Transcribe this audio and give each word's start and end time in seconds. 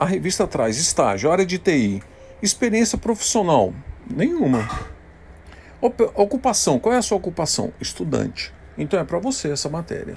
a 0.00 0.04
revista 0.04 0.46
traz 0.46 0.78
estágio, 0.78 1.30
área 1.30 1.46
de 1.46 1.58
TI, 1.58 2.02
experiência 2.42 2.98
profissional, 2.98 3.72
nenhuma. 4.10 4.68
Ocupação, 5.82 6.78
qual 6.78 6.94
é 6.94 6.98
a 6.98 7.02
sua 7.02 7.18
ocupação? 7.18 7.72
Estudante. 7.80 8.54
Então 8.78 9.00
é 9.00 9.02
para 9.02 9.18
você 9.18 9.50
essa 9.50 9.68
matéria. 9.68 10.16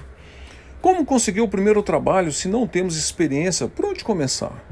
Como 0.80 1.04
conseguir 1.04 1.40
o 1.40 1.48
primeiro 1.48 1.82
trabalho 1.82 2.30
se 2.30 2.46
não 2.46 2.68
temos 2.68 2.96
experiência? 2.96 3.66
Por 3.66 3.86
onde 3.86 4.04
começar? 4.04 4.64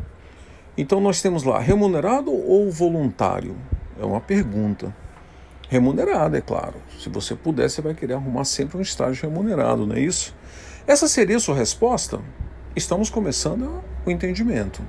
Então 0.79 1.01
nós 1.01 1.21
temos 1.21 1.43
lá 1.43 1.59
remunerado 1.59 2.33
ou 2.33 2.71
voluntário? 2.71 3.57
É 4.01 4.05
uma 4.05 4.21
pergunta. 4.21 4.95
Remunerado, 5.69 6.37
é 6.37 6.41
claro. 6.41 6.77
Se 7.01 7.09
você 7.09 7.35
puder, 7.35 7.69
você 7.69 7.83
vai 7.83 7.95
querer 7.95 8.15
arrumar 8.15 8.45
sempre 8.45 8.79
um 8.79 8.81
estágio 8.81 9.29
remunerado, 9.29 9.85
não 9.85 9.97
é 9.97 10.01
isso? 10.01 10.33
Essa 10.87 11.09
seria 11.09 11.39
a 11.39 11.41
sua 11.41 11.57
resposta? 11.57 12.21
Estamos 12.77 13.11
começando 13.11 13.83
o 14.07 14.11
entendimento. 14.13 14.81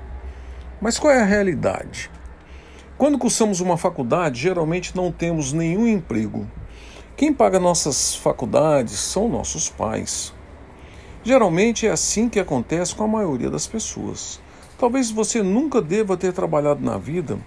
Mas 0.79 0.99
qual 0.99 1.11
é 1.11 1.21
a 1.23 1.25
realidade? 1.25 2.11
Quando 2.97 3.17
cursamos 3.17 3.59
uma 3.59 3.75
faculdade, 3.75 4.39
geralmente 4.39 4.95
não 4.95 5.11
temos 5.11 5.51
nenhum 5.51 5.85
emprego. 5.85 6.47
Quem 7.17 7.33
paga 7.33 7.59
nossas 7.59 8.15
faculdades 8.15 8.97
são 8.97 9.27
nossos 9.27 9.69
pais. 9.69 10.33
Geralmente 11.21 11.85
é 11.85 11.91
assim 11.91 12.29
que 12.29 12.39
acontece 12.39 12.95
com 12.95 13.03
a 13.03 13.07
maioria 13.07 13.49
das 13.49 13.67
pessoas. 13.67 14.39
Talvez 14.79 15.11
você 15.11 15.43
nunca 15.43 15.81
deva 15.81 16.15
ter 16.15 16.31
trabalhado 16.31 16.81
na 16.81 16.97
vida. 16.97 17.37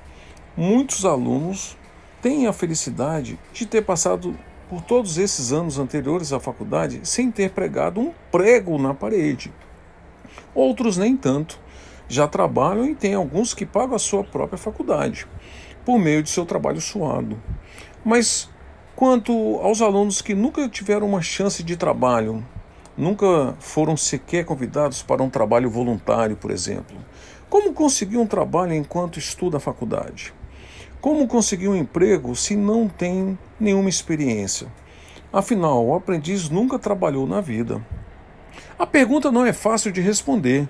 Muitos 0.55 1.07
alunos 1.07 1.79
têm 2.21 2.47
a 2.47 2.53
felicidade 2.53 3.39
de 3.51 3.65
ter 3.65 3.83
passado 3.83 4.37
por 4.69 4.83
todos 4.83 5.17
esses 5.17 5.51
anos 5.51 5.79
anteriores 5.79 6.31
à 6.31 6.39
faculdade 6.39 7.01
sem 7.05 7.31
ter 7.31 7.53
pregado 7.53 8.01
um 8.01 8.13
prego 8.31 8.77
na 8.77 8.93
parede. 8.93 9.51
Outros 10.55 10.99
nem 10.99 11.17
tanto. 11.17 11.59
Já 12.09 12.27
trabalham 12.27 12.87
e 12.87 12.95
tem 12.95 13.15
alguns 13.15 13.53
que 13.53 13.67
pagam 13.67 13.95
a 13.95 13.99
sua 13.99 14.25
própria 14.25 14.59
faculdade 14.59 15.27
por 15.85 15.99
meio 15.99 16.23
de 16.23 16.31
seu 16.31 16.45
trabalho 16.45 16.81
suado. 16.81 17.41
Mas 18.05 18.49
quanto 18.97 19.33
aos 19.63 19.81
alunos 19.81 20.21
que 20.21 20.35
nunca 20.35 20.69
tiveram 20.69 21.07
uma 21.07 21.23
chance 21.23 21.63
de 21.63 21.77
trabalho, 21.77 22.45
nunca 22.97 23.55
foram 23.61 23.97
sequer 23.97 24.45
convidados 24.45 25.03
para 25.03 25.23
um 25.23 25.31
trabalho 25.31 25.71
voluntário, 25.71 26.37
por 26.37 26.51
exemplo, 26.51 26.97
como 27.49 27.73
conseguir 27.73 28.19
um 28.19 28.27
trabalho 28.27 28.75
enquanto 28.75 29.19
estuda 29.19 29.57
a 29.57 29.61
faculdade? 29.61 30.35
Como 31.01 31.29
conseguir 31.29 31.69
um 31.69 31.77
emprego 31.77 32.35
se 32.35 32.57
não 32.57 32.89
tem 32.89 33.39
nenhuma 33.59 33.89
experiência? 33.89 34.67
Afinal, 35.33 35.87
o 35.87 35.95
aprendiz 35.95 36.51
nunca 36.51 36.79
trabalhou 36.79 37.27
na 37.27 37.41
vida. 37.41 37.81
A 38.79 38.87
pergunta 38.87 39.31
não 39.31 39.47
é 39.47 39.53
fácil 39.53 39.93
de 39.93 40.01
responder, 40.01 40.69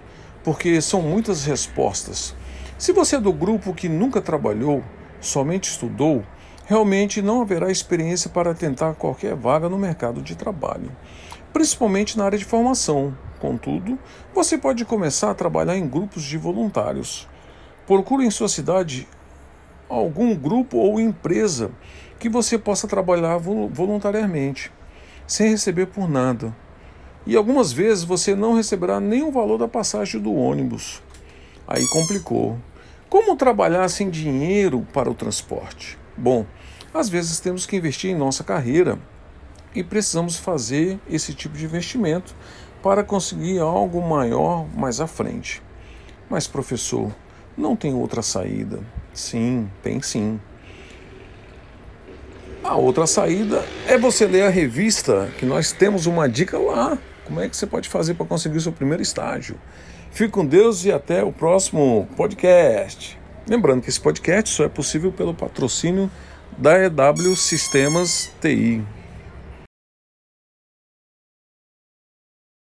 porque 0.48 0.80
são 0.80 1.02
muitas 1.02 1.44
respostas. 1.44 2.34
Se 2.78 2.90
você 2.90 3.16
é 3.16 3.20
do 3.20 3.34
grupo 3.34 3.74
que 3.74 3.86
nunca 3.86 4.18
trabalhou, 4.18 4.82
somente 5.20 5.68
estudou, 5.68 6.24
realmente 6.64 7.20
não 7.20 7.42
haverá 7.42 7.70
experiência 7.70 8.30
para 8.30 8.54
tentar 8.54 8.94
qualquer 8.94 9.34
vaga 9.34 9.68
no 9.68 9.76
mercado 9.76 10.22
de 10.22 10.34
trabalho, 10.34 10.90
principalmente 11.52 12.16
na 12.16 12.24
área 12.24 12.38
de 12.38 12.46
formação. 12.46 13.14
Contudo, 13.38 13.98
você 14.34 14.56
pode 14.56 14.86
começar 14.86 15.30
a 15.30 15.34
trabalhar 15.34 15.76
em 15.76 15.86
grupos 15.86 16.22
de 16.22 16.38
voluntários. 16.38 17.28
Procure 17.86 18.24
em 18.24 18.30
sua 18.30 18.48
cidade 18.48 19.06
algum 19.86 20.34
grupo 20.34 20.78
ou 20.78 20.98
empresa 20.98 21.70
que 22.18 22.30
você 22.30 22.56
possa 22.56 22.88
trabalhar 22.88 23.36
voluntariamente, 23.36 24.72
sem 25.26 25.50
receber 25.50 25.88
por 25.88 26.08
nada. 26.08 26.56
E 27.28 27.36
algumas 27.36 27.70
vezes 27.70 28.04
você 28.04 28.34
não 28.34 28.54
receberá 28.54 28.98
o 28.98 29.30
valor 29.30 29.58
da 29.58 29.68
passagem 29.68 30.18
do 30.18 30.32
ônibus. 30.32 31.02
Aí 31.66 31.86
complicou. 31.88 32.56
Como 33.06 33.36
trabalhar 33.36 33.86
sem 33.90 34.08
dinheiro 34.08 34.86
para 34.94 35.10
o 35.10 35.14
transporte? 35.14 35.98
Bom, 36.16 36.46
às 36.94 37.10
vezes 37.10 37.38
temos 37.38 37.66
que 37.66 37.76
investir 37.76 38.10
em 38.10 38.16
nossa 38.16 38.42
carreira 38.42 38.98
e 39.74 39.84
precisamos 39.84 40.38
fazer 40.38 40.98
esse 41.06 41.34
tipo 41.34 41.54
de 41.54 41.66
investimento 41.66 42.34
para 42.82 43.04
conseguir 43.04 43.58
algo 43.58 44.00
maior 44.00 44.66
mais 44.74 44.98
à 44.98 45.06
frente. 45.06 45.62
Mas, 46.30 46.46
professor, 46.46 47.14
não 47.54 47.76
tem 47.76 47.92
outra 47.92 48.22
saída? 48.22 48.80
Sim, 49.12 49.70
tem 49.82 50.00
sim. 50.00 50.40
A 52.64 52.74
outra 52.74 53.06
saída 53.06 53.62
é 53.86 53.98
você 53.98 54.26
ler 54.26 54.44
a 54.44 54.48
revista, 54.48 55.30
que 55.38 55.44
nós 55.44 55.72
temos 55.72 56.06
uma 56.06 56.26
dica 56.26 56.58
lá. 56.58 56.96
Como 57.28 57.40
é 57.42 57.48
que 57.48 57.54
você 57.54 57.66
pode 57.66 57.90
fazer 57.90 58.14
para 58.14 58.24
conseguir 58.24 58.56
o 58.56 58.60
seu 58.60 58.72
primeiro 58.72 59.02
estágio? 59.02 59.60
Fique 60.10 60.30
com 60.30 60.46
Deus 60.46 60.86
e 60.86 60.90
até 60.90 61.22
o 61.22 61.30
próximo 61.30 62.08
podcast. 62.16 63.18
Lembrando 63.46 63.82
que 63.82 63.90
esse 63.90 64.00
podcast 64.00 64.54
só 64.54 64.64
é 64.64 64.68
possível 64.68 65.12
pelo 65.12 65.34
patrocínio 65.34 66.10
da 66.56 66.78
EW 66.82 67.36
Sistemas 67.36 68.30
TI. 68.40 68.82